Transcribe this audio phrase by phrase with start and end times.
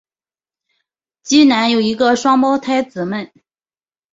[1.21, 3.31] 基南有一个双胞胎姊妹。